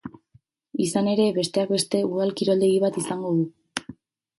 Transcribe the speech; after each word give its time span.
Izan 0.85 1.11
ere, 1.11 1.29
besteak 1.37 1.75
beste, 1.75 2.03
udal 2.11 2.37
kiroldegi 2.41 2.85
bat 2.89 3.03
izango 3.07 3.41
du. 3.41 3.93